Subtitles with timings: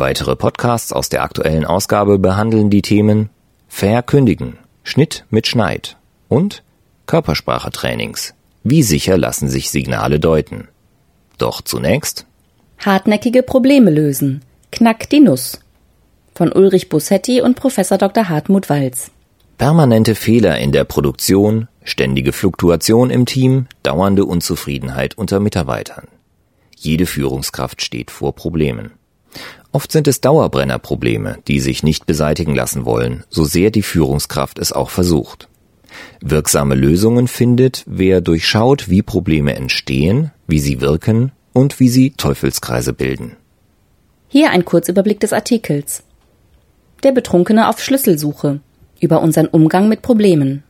[0.00, 3.28] Weitere Podcasts aus der aktuellen Ausgabe behandeln die Themen
[3.68, 6.62] Verkündigen, Schnitt mit Schneid und
[7.04, 8.32] Körpersprachetrainings.
[8.64, 10.68] Wie sicher lassen sich Signale deuten?
[11.36, 12.24] Doch zunächst
[12.78, 14.40] Hartnäckige Probleme lösen.
[14.72, 15.60] Knack die Nuss.
[16.34, 18.30] Von Ulrich Bussetti und Professor Dr.
[18.30, 19.10] Hartmut Walz.
[19.58, 26.08] Permanente Fehler in der Produktion, ständige Fluktuation im Team, dauernde Unzufriedenheit unter Mitarbeitern.
[26.74, 28.92] Jede Führungskraft steht vor Problemen.
[29.72, 34.72] Oft sind es Dauerbrennerprobleme, die sich nicht beseitigen lassen wollen, so sehr die Führungskraft es
[34.72, 35.48] auch versucht.
[36.20, 42.92] Wirksame Lösungen findet, wer durchschaut, wie Probleme entstehen, wie sie wirken und wie sie Teufelskreise
[42.92, 43.36] bilden.
[44.28, 46.02] Hier ein Kurzüberblick des Artikels.
[47.02, 48.60] Der Betrunkene auf Schlüsselsuche
[49.00, 50.62] über unseren Umgang mit Problemen.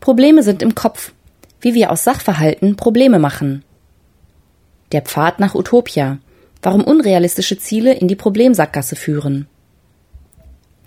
[0.00, 1.12] Probleme sind im Kopf,
[1.60, 3.64] wie wir aus Sachverhalten Probleme machen.
[4.92, 6.18] Der Pfad nach Utopia,
[6.64, 9.46] warum unrealistische Ziele in die Problemsackgasse führen.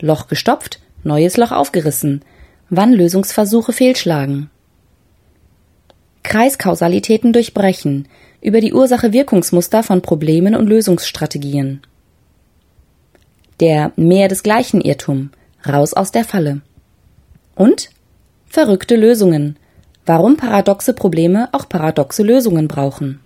[0.02, 2.25] Loch gestopft, neues Loch aufgerissen,
[2.70, 4.50] wann Lösungsversuche fehlschlagen.
[6.23, 8.08] Kreiskausalitäten durchbrechen,
[8.42, 11.81] über die Ursache-Wirkungsmuster von Problemen und Lösungsstrategien.
[13.59, 15.30] Der mehr desgleichen Irrtum,
[15.67, 16.61] raus aus der Falle.
[17.55, 17.89] Und
[18.48, 19.58] verrückte Lösungen,
[20.05, 23.20] warum paradoxe Probleme auch paradoxe Lösungen brauchen.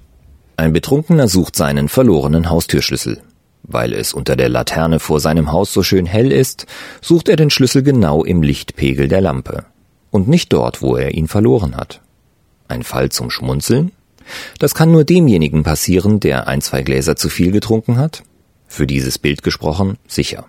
[0.61, 3.19] Ein Betrunkener sucht seinen verlorenen Haustürschlüssel.
[3.63, 6.67] Weil es unter der Laterne vor seinem Haus so schön hell ist,
[7.01, 9.65] sucht er den Schlüssel genau im Lichtpegel der Lampe
[10.11, 12.01] und nicht dort, wo er ihn verloren hat.
[12.67, 13.91] Ein Fall zum Schmunzeln?
[14.59, 18.21] Das kann nur demjenigen passieren, der ein, zwei Gläser zu viel getrunken hat?
[18.67, 20.45] Für dieses Bild gesprochen, sicher.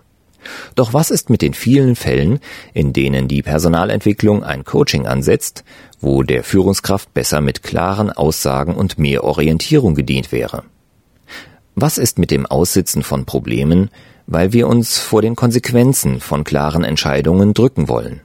[0.74, 2.40] Doch was ist mit den vielen Fällen,
[2.74, 5.64] in denen die Personalentwicklung ein Coaching ansetzt,
[6.00, 10.64] wo der Führungskraft besser mit klaren Aussagen und mehr Orientierung gedient wäre?
[11.74, 13.90] Was ist mit dem Aussitzen von Problemen,
[14.26, 18.20] weil wir uns vor den Konsequenzen von klaren Entscheidungen drücken wollen?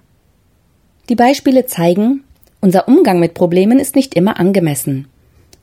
[1.09, 2.23] Die Beispiele zeigen,
[2.59, 5.07] unser Umgang mit Problemen ist nicht immer angemessen.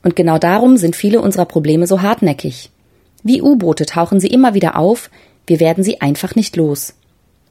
[0.03, 2.71] Und genau darum sind viele unserer Probleme so hartnäckig.
[3.23, 5.09] Wie U-Boote tauchen sie immer wieder auf,
[5.47, 6.95] wir werden sie einfach nicht los.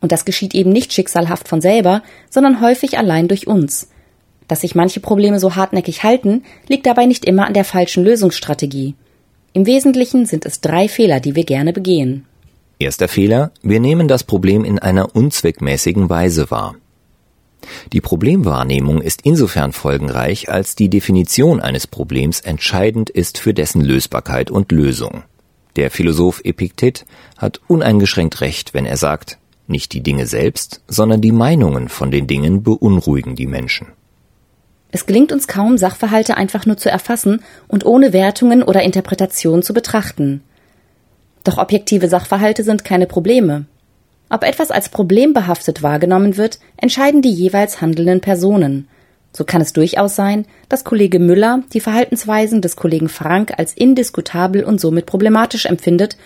[0.00, 3.88] Und das geschieht eben nicht schicksalhaft von selber, sondern häufig allein durch uns.
[4.48, 8.94] Dass sich manche Probleme so hartnäckig halten, liegt dabei nicht immer an der falschen Lösungsstrategie.
[9.54, 12.26] Im Wesentlichen sind es drei Fehler, die wir gerne begehen.
[12.78, 16.74] Erster Fehler, wir nehmen das Problem in einer unzweckmäßigen Weise wahr.
[17.92, 24.50] Die Problemwahrnehmung ist insofern folgenreich, als die Definition eines Problems entscheidend ist für dessen Lösbarkeit
[24.50, 25.22] und Lösung.
[25.76, 27.04] Der Philosoph Epiktet
[27.36, 32.26] hat uneingeschränkt recht, wenn er sagt, nicht die Dinge selbst, sondern die Meinungen von den
[32.26, 33.88] Dingen beunruhigen die Menschen.
[34.92, 39.74] Es gelingt uns kaum, Sachverhalte einfach nur zu erfassen und ohne Wertungen oder Interpretation zu
[39.74, 40.42] betrachten.
[41.42, 43.66] Doch objektive Sachverhalte sind keine Probleme.
[44.30, 48.86] Ob etwas als problembehaftet wahrgenommen wird, entscheiden die jeweils handelnden Personen.
[49.36, 54.62] So kann es durchaus sein, dass Kollege Müller die Verhaltensweisen des Kollegen Frank als indiskutabel
[54.62, 56.16] und somit problematisch empfindet,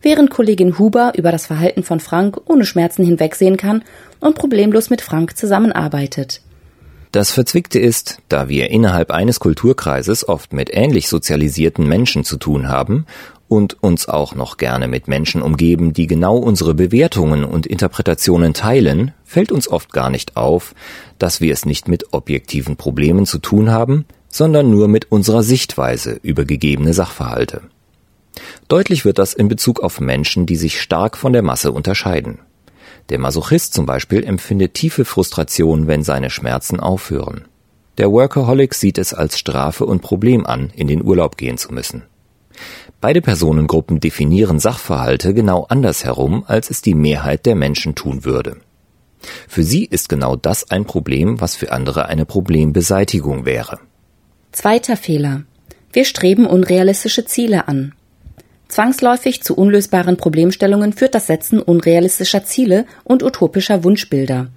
[0.00, 3.84] während Kollegin Huber über das Verhalten von Frank ohne Schmerzen hinwegsehen kann
[4.18, 6.40] und problemlos mit Frank zusammenarbeitet.
[7.12, 12.68] Das Verzwickte ist, da wir innerhalb eines Kulturkreises oft mit ähnlich sozialisierten Menschen zu tun
[12.68, 13.06] haben
[13.48, 19.12] und uns auch noch gerne mit Menschen umgeben, die genau unsere Bewertungen und Interpretationen teilen,
[19.24, 20.74] fällt uns oft gar nicht auf,
[21.18, 26.18] dass wir es nicht mit objektiven Problemen zu tun haben, sondern nur mit unserer Sichtweise
[26.22, 27.62] über gegebene Sachverhalte.
[28.68, 32.40] Deutlich wird das in Bezug auf Menschen, die sich stark von der Masse unterscheiden.
[33.10, 37.44] Der Masochist zum Beispiel empfindet tiefe Frustration, wenn seine Schmerzen aufhören.
[37.98, 42.02] Der Workaholic sieht es als Strafe und Problem an, in den Urlaub gehen zu müssen.
[43.00, 48.56] Beide Personengruppen definieren Sachverhalte genau andersherum, als es die Mehrheit der Menschen tun würde.
[49.48, 53.78] Für sie ist genau das ein Problem, was für andere eine Problembeseitigung wäre.
[54.52, 55.42] Zweiter Fehler.
[55.92, 57.94] Wir streben unrealistische Ziele an.
[58.68, 64.48] Zwangsläufig zu unlösbaren Problemstellungen führt das Setzen unrealistischer Ziele und utopischer Wunschbilder.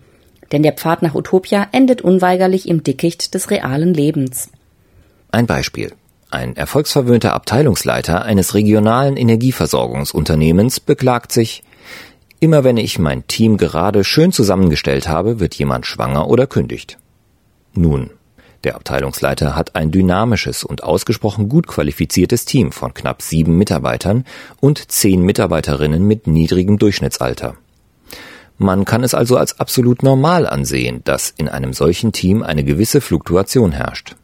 [0.52, 4.50] Denn der Pfad nach Utopia endet unweigerlich im Dickicht des realen Lebens.
[5.32, 5.92] Ein Beispiel.
[6.30, 11.64] Ein erfolgsverwöhnter Abteilungsleiter eines regionalen Energieversorgungsunternehmens beklagt sich,
[12.40, 17.00] Immer wenn ich mein Team gerade schön zusammengestellt habe, wird jemand schwanger oder kündigt.
[17.74, 18.12] Nun,
[18.64, 24.24] der Abteilungsleiter hat ein dynamisches und ausgesprochen gut qualifiziertes Team von knapp sieben Mitarbeitern
[24.60, 27.56] und zehn Mitarbeiterinnen mit niedrigem Durchschnittsalter.
[28.60, 33.02] Man kann es also als absolut normal ansehen, dass in einem solchen Team eine gewisse
[33.02, 34.16] Fluktuation herrscht.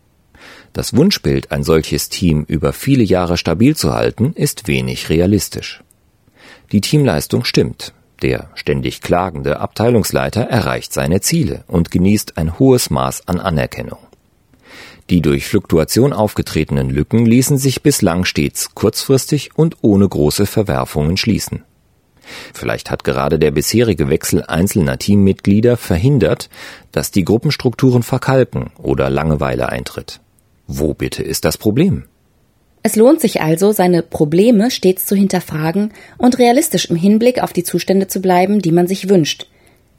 [0.74, 5.84] Das Wunschbild, ein solches Team über viele Jahre stabil zu halten, ist wenig realistisch.
[6.72, 7.94] Die Teamleistung stimmt,
[8.24, 14.00] der ständig klagende Abteilungsleiter erreicht seine Ziele und genießt ein hohes Maß an Anerkennung.
[15.12, 21.64] Die durch Fluktuation aufgetretenen Lücken ließen sich bislang stets kurzfristig und ohne große Verwerfungen schließen.
[22.54, 26.50] Vielleicht hat gerade der bisherige Wechsel einzelner Teammitglieder verhindert,
[26.92, 30.22] dass die Gruppenstrukturen verkalken oder Langeweile eintritt.
[30.68, 32.06] Wo bitte ist das Problem?
[32.86, 37.63] Es lohnt sich also, seine Probleme stets zu hinterfragen und realistisch im Hinblick auf die
[37.63, 39.48] Zustände zu bleiben, die man sich wünscht.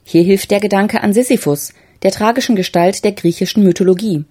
[0.04, 1.72] Hier hilft der Gedanke an Sisyphus,
[2.02, 4.24] der tragischen Gestalt der griechischen Mythologie.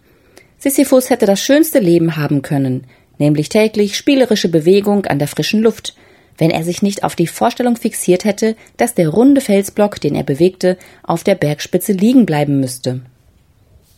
[0.60, 2.86] Sisyphus hätte das schönste Leben haben können,
[3.18, 5.96] nämlich täglich spielerische Bewegung an der frischen Luft,
[6.38, 10.24] wenn er sich nicht auf die Vorstellung fixiert hätte, dass der runde Felsblock, den er
[10.24, 13.02] bewegte, auf der Bergspitze liegen bleiben müsste.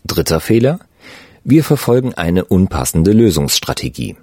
[0.06, 0.80] Dritter Fehler.
[1.48, 4.16] Wir verfolgen eine unpassende Lösungsstrategie.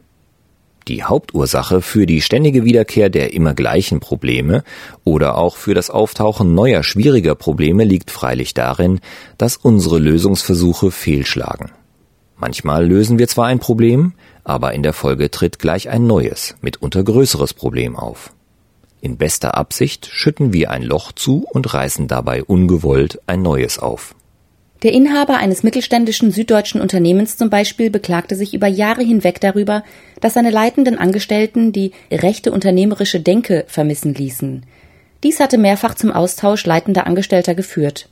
[0.89, 4.65] Die Hauptursache für die ständige Wiederkehr der immer gleichen Probleme
[5.05, 8.99] oder auch für das Auftauchen neuer schwieriger Probleme liegt freilich darin,
[9.39, 11.71] dass unsere Lösungsversuche fehlschlagen.
[12.37, 17.05] Manchmal lösen wir zwar ein Problem, aber in der Folge tritt gleich ein neues, mitunter
[17.05, 18.33] größeres Problem auf.
[19.01, 24.17] In bester Absicht schütten wir ein Loch zu und reißen dabei ungewollt ein neues auf.
[24.83, 29.85] Der Inhaber eines mittelständischen süddeutschen Unternehmens zum Beispiel beklagte sich über Jahre hinweg darüber,
[30.21, 34.65] dass seine leitenden Angestellten die rechte unternehmerische Denke vermissen ließen.
[35.23, 38.09] Dies hatte mehrfach zum Austausch leitender Angestellter geführt.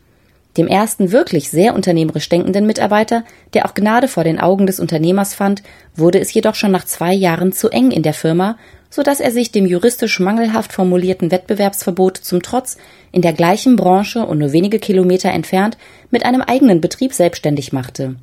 [0.57, 3.25] Dem ersten wirklich sehr unternehmerisch denkenden Mitarbeiter,
[3.55, 5.63] der auch Gnade vor den Augen des Unternehmers fand,
[5.97, 8.59] wurde es jedoch schon nach zwei Jahren zu eng in der Firma
[8.91, 12.77] so dass er sich dem juristisch mangelhaft formulierten Wettbewerbsverbot zum Trotz
[13.13, 15.79] in der gleichen Branche und nur wenige Kilometer entfernt
[16.11, 18.17] mit einem eigenen Betrieb selbstständig machte.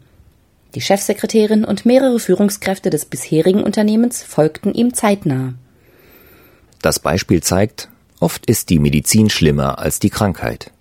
[0.76, 5.54] Die Chefsekretärin und mehrere Führungskräfte des bisherigen Unternehmens folgten ihm zeitnah.
[6.82, 7.90] Das Beispiel zeigt,
[8.20, 10.72] oft ist die Medizin schlimmer als die Krankheit.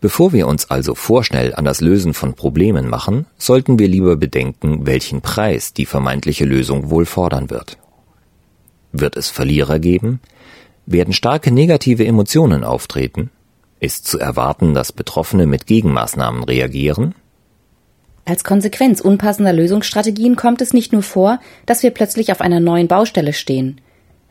[0.00, 4.86] Bevor wir uns also vorschnell an das Lösen von Problemen machen, sollten wir lieber bedenken,
[4.86, 7.76] welchen Preis die vermeintliche Lösung wohl fordern wird.
[8.98, 10.20] Wird es Verlierer geben?
[10.86, 13.30] Werden starke negative Emotionen auftreten?
[13.78, 17.14] Ist zu erwarten, dass Betroffene mit Gegenmaßnahmen reagieren?
[18.24, 22.88] Als Konsequenz unpassender Lösungsstrategien kommt es nicht nur vor, dass wir plötzlich auf einer neuen
[22.88, 23.82] Baustelle stehen.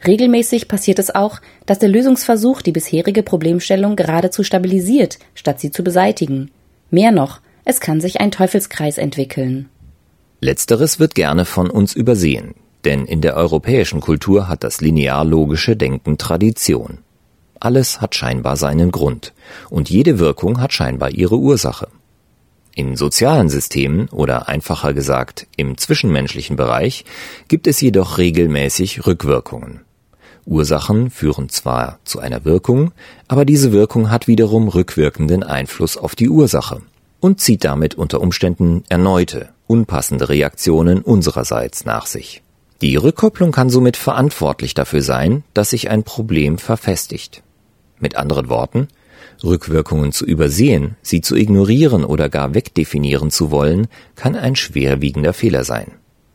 [0.06, 5.83] Regelmäßig passiert es auch, dass der Lösungsversuch die bisherige Problemstellung geradezu stabilisiert, statt sie zu
[5.83, 6.50] beseitigen.
[6.89, 9.69] Mehr noch, es kann sich ein Teufelskreis entwickeln.
[10.41, 12.56] Letzteres wird gerne von uns übersehen.
[12.85, 16.99] Denn in der europäischen Kultur hat das linear-logische Denken Tradition.
[17.59, 19.33] Alles hat scheinbar seinen Grund
[19.69, 21.87] und jede Wirkung hat scheinbar ihre Ursache.
[22.75, 27.05] In sozialen Systemen oder einfacher gesagt im zwischenmenschlichen Bereich
[27.48, 29.81] gibt es jedoch regelmäßig Rückwirkungen.
[30.45, 32.91] Ursachen führen zwar zu einer Wirkung,
[33.27, 36.81] aber diese Wirkung hat wiederum rückwirkenden Einfluss auf die Ursache
[37.19, 42.43] und zieht damit unter Umständen erneute, unpassende Reaktionen unsererseits nach sich.
[42.82, 47.41] Die Rückkopplung kann somit verantwortlich dafür sein, dass sich ein Problem verfestigt.
[48.00, 48.89] Mit anderen Worten,
[49.44, 55.63] Rückwirkungen zu übersehen, sie zu ignorieren oder gar wegdefinieren zu wollen, kann ein schwerwiegender Fehler
[55.63, 55.91] sein.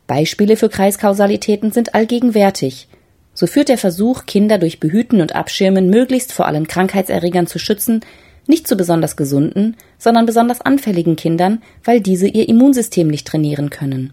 [0.07, 2.87] Beispiele für Kreiskausalitäten sind allgegenwärtig.
[3.33, 8.01] So führt der Versuch, Kinder durch Behüten und Abschirmen möglichst vor allen Krankheitserregern zu schützen,
[8.47, 14.11] nicht zu besonders gesunden, sondern besonders anfälligen Kindern, weil diese ihr Immunsystem nicht trainieren können.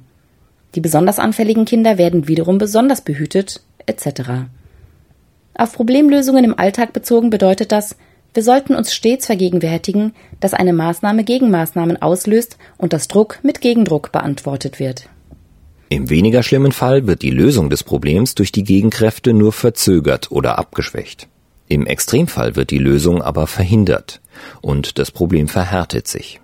[0.74, 4.48] Die besonders anfälligen Kinder werden wiederum besonders behütet, etc.
[5.54, 7.96] Auf Problemlösungen im Alltag bezogen bedeutet das,
[8.34, 14.12] wir sollten uns stets vergegenwärtigen, dass eine Maßnahme Gegenmaßnahmen auslöst und dass Druck mit Gegendruck
[14.12, 15.08] beantwortet wird.
[15.88, 20.58] Im weniger schlimmen Fall wird die Lösung des Problems durch die Gegenkräfte nur verzögert oder
[20.58, 21.26] abgeschwächt.
[21.66, 24.20] Im Extremfall wird die Lösung aber verhindert
[24.60, 26.40] und das Problem verhärtet sich.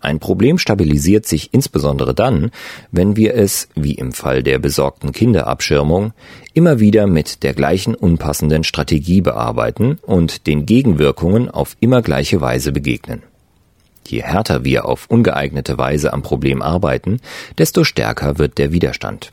[0.00, 2.50] Ein Problem stabilisiert sich insbesondere dann,
[2.90, 6.12] wenn wir es, wie im Fall der besorgten Kinderabschirmung,
[6.54, 12.72] immer wieder mit der gleichen unpassenden Strategie bearbeiten und den Gegenwirkungen auf immer gleiche Weise
[12.72, 13.22] begegnen.
[14.06, 17.20] Je härter wir auf ungeeignete Weise am Problem arbeiten,
[17.58, 19.30] desto stärker wird der Widerstand.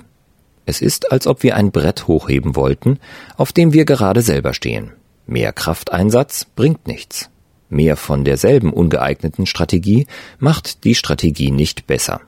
[0.66, 3.00] Es ist, als ob wir ein Brett hochheben wollten,
[3.38, 4.92] auf dem wir gerade selber stehen.
[5.26, 7.30] Mehr Krafteinsatz bringt nichts.
[7.70, 10.08] Mehr von derselben ungeeigneten Strategie
[10.40, 12.22] macht die Strategie nicht besser.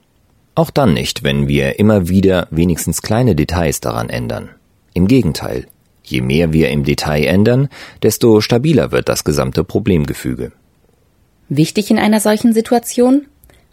[0.56, 4.50] Auch dann nicht, wenn wir immer wieder wenigstens kleine Details daran ändern.
[4.94, 5.68] Im Gegenteil,
[6.04, 7.70] je mehr wir im Detail ändern,
[8.04, 10.52] desto stabiler wird das gesamte Problemgefüge.
[11.48, 13.28] Wichtig in einer solchen Situation?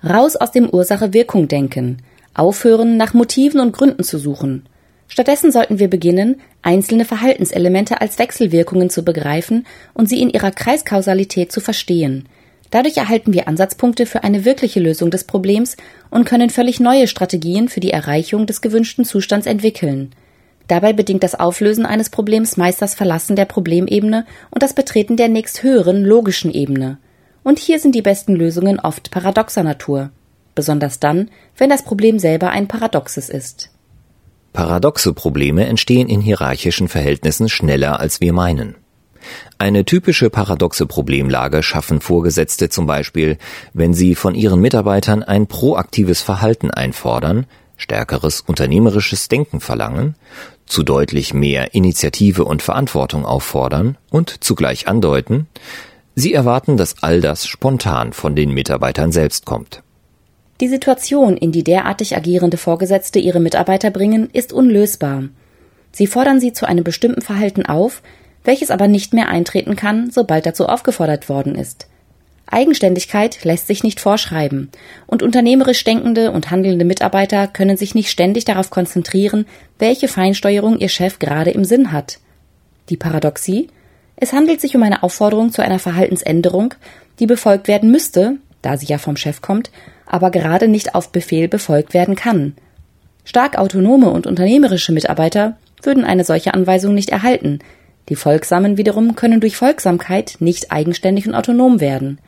[0.04, 2.02] Raus aus dem Ursache-Wirkung denken,
[2.34, 4.68] aufhören, nach Motiven und Gründen zu suchen,
[5.08, 11.52] Stattdessen sollten wir beginnen, einzelne Verhaltenselemente als Wechselwirkungen zu begreifen und sie in ihrer Kreiskausalität
[11.52, 12.28] zu verstehen.
[12.70, 15.76] Dadurch erhalten wir Ansatzpunkte für eine wirkliche Lösung des Problems
[16.10, 20.10] und können völlig neue Strategien für die Erreichung des gewünschten Zustands entwickeln.
[20.68, 25.28] Dabei bedingt das Auflösen eines Problems meist das Verlassen der Problemebene und das Betreten der
[25.28, 26.98] nächsthöheren logischen Ebene.
[27.44, 30.10] Und hier sind die besten Lösungen oft paradoxer Natur.
[30.56, 33.70] Besonders dann, wenn das Problem selber ein Paradoxes ist.
[34.56, 38.74] Paradoxe Probleme entstehen in hierarchischen Verhältnissen schneller, als wir meinen.
[39.58, 43.36] Eine typische paradoxe Problemlage schaffen Vorgesetzte zum Beispiel,
[43.74, 47.44] wenn sie von ihren Mitarbeitern ein proaktives Verhalten einfordern,
[47.76, 50.14] stärkeres unternehmerisches Denken verlangen,
[50.64, 55.48] zu deutlich mehr Initiative und Verantwortung auffordern und zugleich andeuten,
[56.14, 59.82] sie erwarten, dass all das spontan von den Mitarbeitern selbst kommt.
[60.60, 65.24] Die Situation, in die derartig agierende Vorgesetzte ihre Mitarbeiter bringen, ist unlösbar.
[65.92, 68.02] Sie fordern sie zu einem bestimmten Verhalten auf,
[68.44, 71.88] welches aber nicht mehr eintreten kann, sobald dazu aufgefordert worden ist.
[72.48, 74.70] Eigenständigkeit lässt sich nicht vorschreiben,
[75.06, 79.46] und unternehmerisch denkende und handelnde Mitarbeiter können sich nicht ständig darauf konzentrieren,
[79.78, 82.20] welche Feinsteuerung ihr Chef gerade im Sinn hat.
[82.88, 83.68] Die Paradoxie?
[84.14, 86.74] Es handelt sich um eine Aufforderung zu einer Verhaltensänderung,
[87.18, 89.70] die befolgt werden müsste, da sie ja vom Chef kommt,
[90.06, 92.54] aber gerade nicht auf Befehl befolgt werden kann.
[93.24, 97.58] Stark autonome und unternehmerische Mitarbeiter würden eine solche Anweisung nicht erhalten.
[98.08, 102.20] Die Folgsamen wiederum können durch Folgsamkeit nicht eigenständig und autonom werden.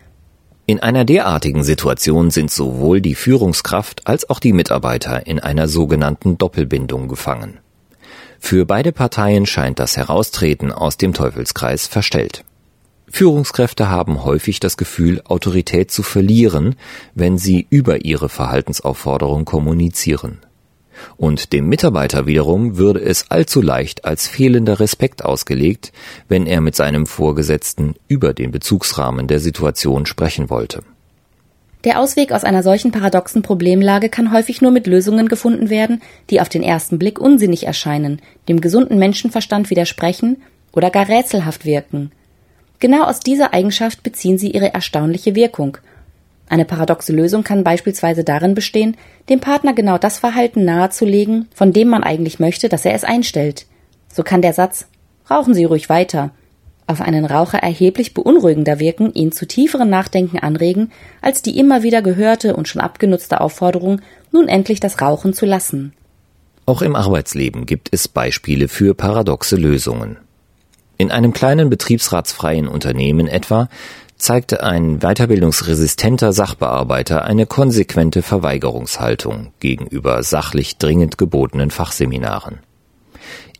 [0.66, 6.36] In einer derartigen Situation sind sowohl die Führungskraft als auch die Mitarbeiter in einer sogenannten
[6.36, 7.58] Doppelbindung gefangen.
[8.38, 12.44] Für beide Parteien scheint das Heraustreten aus dem Teufelskreis verstellt.
[13.10, 16.76] Führungskräfte haben häufig das Gefühl, Autorität zu verlieren,
[17.14, 20.38] wenn sie über ihre Verhaltensaufforderung kommunizieren.
[21.16, 25.92] Und dem Mitarbeiter wiederum würde es allzu leicht als fehlender Respekt ausgelegt,
[26.28, 30.82] wenn er mit seinem Vorgesetzten über den Bezugsrahmen der Situation sprechen wollte.
[31.84, 36.40] Der Ausweg aus einer solchen paradoxen Problemlage kann häufig nur mit Lösungen gefunden werden, die
[36.40, 42.10] auf den ersten Blick unsinnig erscheinen, dem gesunden Menschenverstand widersprechen oder gar rätselhaft wirken.
[42.78, 45.78] Genau aus dieser Eigenschaft beziehen sie ihre erstaunliche Wirkung.
[46.48, 48.96] Eine paradoxe Lösung kann beispielsweise darin bestehen,
[49.28, 53.66] dem Partner genau das Verhalten nahezulegen, von dem man eigentlich möchte, dass er es einstellt.
[54.12, 54.86] So kann der Satz
[55.30, 56.30] Rauchen Sie ruhig weiter
[56.88, 62.00] auf einen Raucher erheblich beunruhigender wirken, ihn zu tieferen Nachdenken anregen, als die immer wieder
[62.00, 64.00] gehörte und schon abgenutzte Aufforderung,
[64.32, 65.92] nun endlich das Rauchen zu lassen.
[66.64, 70.16] Auch im Arbeitsleben gibt es Beispiele für paradoxe Lösungen.
[70.98, 73.68] In einem kleinen betriebsratsfreien Unternehmen etwa
[74.16, 82.58] zeigte ein weiterbildungsresistenter Sachbearbeiter eine konsequente Verweigerungshaltung gegenüber sachlich dringend gebotenen Fachseminaren.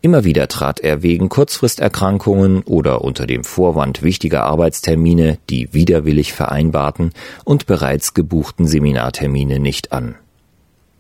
[0.01, 7.13] Immer wieder trat er wegen Kurzfristerkrankungen oder unter dem Vorwand wichtiger Arbeitstermine die widerwillig vereinbarten
[7.45, 10.17] und bereits gebuchten Seminartermine nicht an.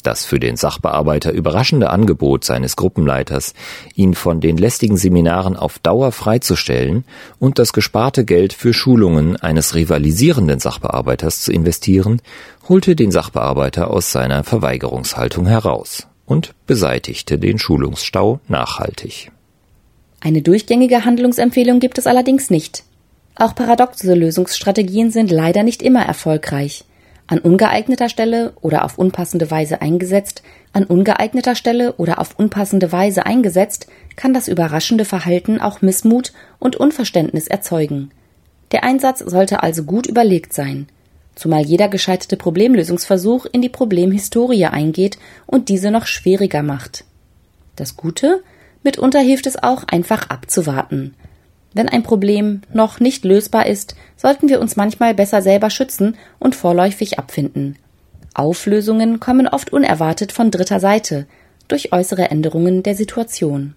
[0.02, 3.54] Das für den Sachbearbeiter überraschende Angebot seines Gruppenleiters,
[3.94, 7.04] ihn von den lästigen Seminaren auf Dauer freizustellen
[7.38, 12.22] und das gesparte Geld für Schulungen eines rivalisierenden Sachbearbeiters zu investieren,
[12.68, 19.32] holte den Sachbearbeiter aus seiner Verweigerungshaltung heraus und beseitigte den Schulungsstau nachhaltig.
[20.20, 22.84] Eine durchgängige Handlungsempfehlung gibt es allerdings nicht.
[23.34, 26.84] Auch paradoxe Lösungsstrategien sind leider nicht immer erfolgreich
[27.28, 30.42] an ungeeigneter Stelle oder auf unpassende Weise eingesetzt,
[30.72, 36.76] an ungeeigneter Stelle oder auf unpassende Weise eingesetzt, kann das überraschende Verhalten auch Missmut und
[36.76, 38.10] Unverständnis erzeugen.
[38.72, 40.88] Der Einsatz sollte also gut überlegt sein,
[41.34, 47.04] zumal jeder gescheiterte Problemlösungsversuch in die Problemhistorie eingeht und diese noch schwieriger macht.
[47.76, 48.42] Das Gute?
[48.82, 51.14] Mitunter hilft es auch, einfach abzuwarten.
[51.74, 56.54] Wenn ein Problem noch nicht lösbar ist, sollten wir uns manchmal besser selber schützen und
[56.54, 57.76] vorläufig abfinden.
[58.34, 61.26] Auflösungen kommen oft unerwartet von dritter Seite,
[61.66, 63.74] durch äußere Änderungen der Situation.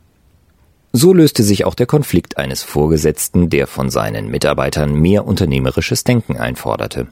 [0.93, 6.37] So löste sich auch der Konflikt eines Vorgesetzten, der von seinen Mitarbeitern mehr unternehmerisches Denken
[6.37, 7.07] einforderte.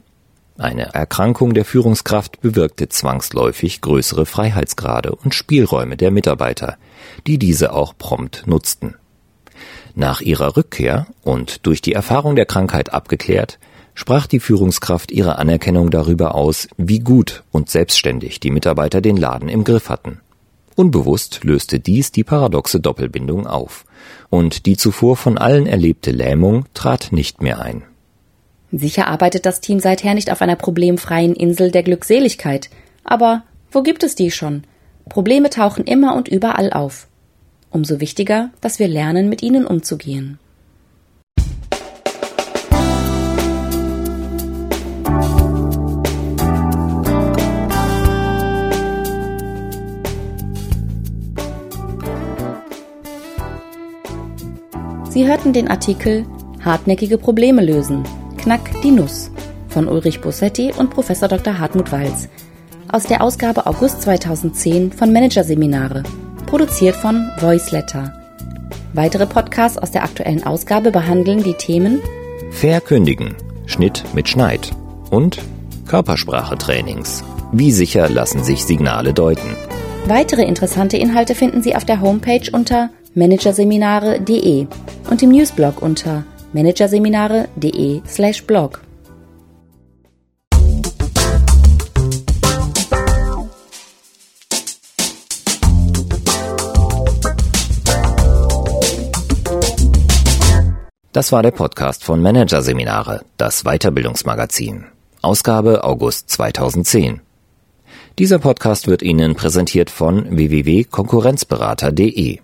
[0.58, 6.76] Eine Erkrankung der Führungskraft bewirkte zwangsläufig größere Freiheitsgrade und Spielräume der Mitarbeiter,
[7.26, 8.96] die diese auch prompt nutzten.
[9.94, 13.58] Nach ihrer Rückkehr und durch die Erfahrung der Krankheit abgeklärt,
[13.94, 19.48] sprach die Führungskraft ihre Anerkennung darüber aus, wie gut und selbstständig die Mitarbeiter den Laden
[19.48, 20.20] im Griff hatten.
[20.76, 23.84] Unbewusst löste dies die paradoxe Doppelbindung auf,
[24.30, 27.82] und die zuvor von allen erlebte Lähmung trat nicht mehr ein.
[28.72, 32.70] Sicher arbeitet das Team seither nicht auf einer problemfreien Insel der Glückseligkeit,
[33.04, 33.42] aber
[33.72, 34.62] wo gibt es die schon?
[35.08, 37.08] Probleme tauchen immer und überall auf.
[37.70, 40.38] Umso wichtiger, dass wir lernen, mit ihnen umzugehen.
[55.10, 56.24] Sie hörten den Artikel
[56.64, 58.04] Hartnäckige Probleme lösen.
[58.36, 59.30] Knack die Nuss
[59.68, 61.08] von Ulrich Bossetti und Prof.
[61.08, 61.58] Dr.
[61.58, 62.28] Hartmut Walz
[62.92, 66.02] aus der Ausgabe August 2010 von Managerseminare,
[66.50, 68.12] produziert von Voiceletter.
[68.92, 72.02] Weitere Podcasts aus der aktuellen Ausgabe behandeln die Themen
[72.50, 74.72] Verkündigen, Schnitt mit Schneid
[75.10, 75.38] und
[75.86, 77.22] Körpersprache-Trainings.
[77.52, 79.54] Wie sicher lassen sich Signale deuten?
[80.06, 84.66] Weitere interessante Inhalte finden Sie auf der Homepage unter managerseminare.de
[85.08, 88.80] und im Newsblog unter managerseminare.de/blog.
[101.12, 104.84] Das war der Podcast von Managerseminare, das Weiterbildungsmagazin.
[105.22, 107.20] Ausgabe August 2010.
[108.20, 112.38] Dieser Podcast wird Ihnen präsentiert von www.konkurrenzberater.de.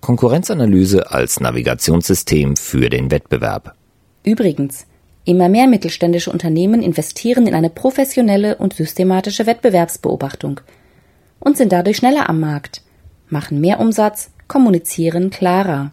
[0.00, 3.74] Konkurrenzanalyse als Navigationssystem für den Wettbewerb.
[4.24, 4.86] Übrigens,
[5.26, 10.62] immer mehr mittelständische Unternehmen investieren in eine professionelle und systematische Wettbewerbsbeobachtung
[11.38, 12.80] und sind dadurch schneller am Markt,
[13.28, 15.92] machen mehr Umsatz, kommunizieren klarer.